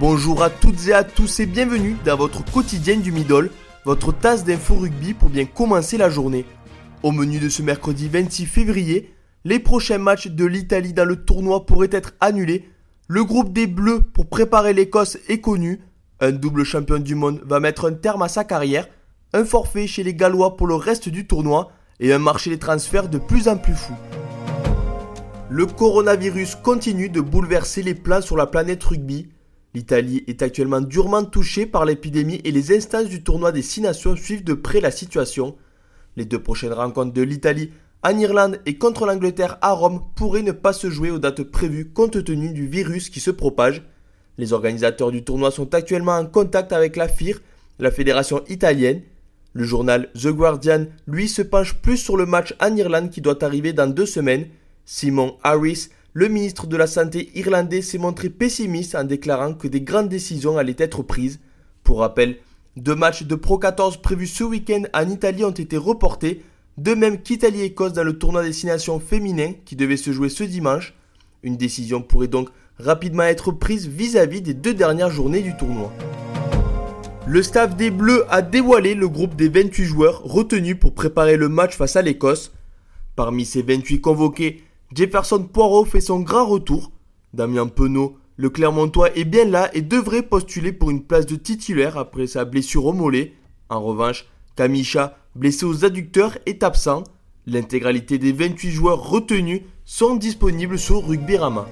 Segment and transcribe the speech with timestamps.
[0.00, 3.50] Bonjour à toutes et à tous et bienvenue dans votre quotidien du Middle,
[3.84, 6.44] votre tasse d'info rugby pour bien commencer la journée.
[7.02, 9.12] Au menu de ce mercredi 26 février,
[9.44, 12.68] les prochains matchs de l'Italie dans le tournoi pourraient être annulés.
[13.08, 15.80] Le groupe des Bleus pour préparer l'Écosse est connu.
[16.20, 18.86] Un double champion du monde va mettre un terme à sa carrière.
[19.32, 23.08] Un forfait chez les Gallois pour le reste du tournoi et un marché des transferts
[23.08, 23.94] de plus en plus fou.
[25.50, 29.26] Le coronavirus continue de bouleverser les plans sur la planète rugby.
[29.74, 34.16] L'Italie est actuellement durement touchée par l'épidémie et les instances du tournoi des Six Nations
[34.16, 35.56] suivent de près la situation.
[36.16, 37.70] Les deux prochaines rencontres de l'Italie
[38.02, 41.90] en Irlande et contre l'Angleterre à Rome pourraient ne pas se jouer aux dates prévues
[41.90, 43.82] compte tenu du virus qui se propage.
[44.38, 47.40] Les organisateurs du tournoi sont actuellement en contact avec la FIR,
[47.78, 49.02] la fédération italienne.
[49.52, 53.44] Le journal The Guardian, lui, se penche plus sur le match en Irlande qui doit
[53.44, 54.46] arriver dans deux semaines.
[54.84, 59.82] Simon Harris, le ministre de la Santé irlandais s'est montré pessimiste en déclarant que des
[59.82, 61.38] grandes décisions allaient être prises.
[61.84, 62.38] Pour rappel,
[62.76, 66.42] deux matchs de Pro 14 prévus ce week-end en Italie ont été reportés,
[66.76, 70.92] de même qu'Italie-Écosse dans le tournoi destination féminin qui devait se jouer ce dimanche.
[71.44, 72.48] Une décision pourrait donc
[72.80, 75.92] rapidement être prise vis-à-vis des deux dernières journées du tournoi.
[77.28, 81.48] Le staff des Bleus a dévoilé le groupe des 28 joueurs retenus pour préparer le
[81.48, 82.50] match face à l'Écosse.
[83.14, 84.64] Parmi ces 28 convoqués,
[84.94, 86.90] Jefferson Poirot fait son grand retour.
[87.34, 91.98] Damien Penaud, le Clermontois, est bien là et devrait postuler pour une place de titulaire
[91.98, 93.34] après sa blessure au mollet.
[93.68, 94.24] En revanche,
[94.56, 97.04] Kamisha, blessé aux adducteurs, est absent.
[97.46, 101.66] L'intégralité des 28 joueurs retenus sont disponibles sur Rugby Rama.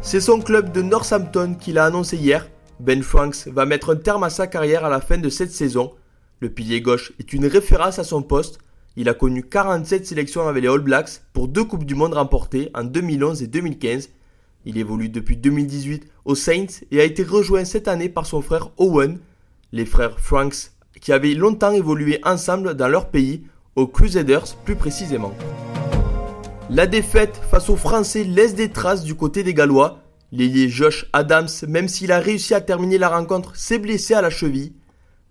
[0.00, 2.48] C'est son club de Northampton qui l'a annoncé hier.
[2.78, 5.92] Ben Franks va mettre un terme à sa carrière à la fin de cette saison.
[6.38, 8.60] Le pilier gauche est une référence à son poste
[8.96, 12.70] il a connu 47 sélections avec les All Blacks pour deux Coupes du Monde remportées
[12.74, 14.10] en 2011 et 2015.
[14.64, 18.70] Il évolue depuis 2018 aux Saints et a été rejoint cette année par son frère
[18.76, 19.18] Owen,
[19.72, 23.44] les frères Franks, qui avaient longtemps évolué ensemble dans leur pays,
[23.76, 25.32] aux Crusaders plus précisément.
[26.70, 30.00] La défaite face aux Français laisse des traces du côté des Gallois.
[30.32, 34.28] L'ailier Josh Adams, même s'il a réussi à terminer la rencontre, s'est blessé à la
[34.28, 34.72] cheville.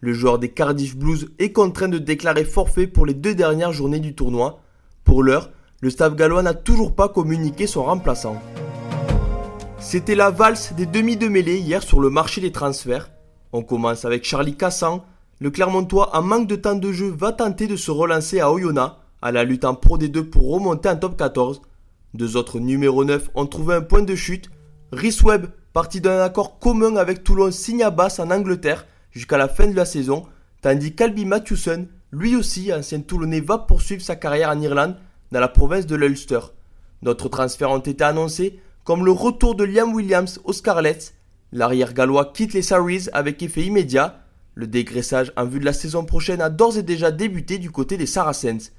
[0.00, 3.98] Le joueur des Cardiff Blues est contraint de déclarer forfait pour les deux dernières journées
[3.98, 4.60] du tournoi.
[5.04, 8.36] Pour l'heure, le staff gallois n'a toujours pas communiqué son remplaçant.
[9.78, 13.10] C'était la valse des demi de mêlée hier sur le marché des transferts.
[13.54, 15.00] On commence avec Charlie Cassan.
[15.38, 18.96] Le Clermontois, en manque de temps de jeu, va tenter de se relancer à Oyonnax,
[19.22, 21.62] à la lutte en pro des deux pour remonter en top 14.
[22.12, 24.50] Deux autres numéros 9 ont trouvé un point de chute.
[24.92, 28.86] Rhys Webb, parti d'un accord commun avec Toulon, signe à basse en Angleterre
[29.16, 30.26] jusqu'à la fin de la saison,
[30.60, 34.96] tandis qu'Albi Mathewson, lui aussi ancien Toulonnais, va poursuivre sa carrière en Irlande,
[35.32, 36.40] dans la province de l'Ulster.
[37.02, 41.14] D'autres transferts ont été annoncés, comme le retour de Liam Williams aux Scarlets.
[41.50, 44.20] L'arrière gallois quitte les Saris avec effet immédiat.
[44.54, 47.96] Le dégraissage en vue de la saison prochaine a d'ores et déjà débuté du côté
[47.96, 48.70] des Saracens.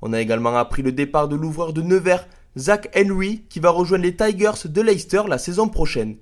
[0.00, 2.26] On a également appris le départ de l'ouvreur de Nevers,
[2.56, 6.16] Zach Henry, qui va rejoindre les Tigers de Leicester la saison prochaine.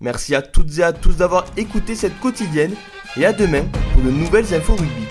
[0.00, 2.74] Merci à toutes et à tous d'avoir écouté cette quotidienne
[3.16, 3.64] et à demain
[3.94, 5.05] pour de nouvelles infos rugby.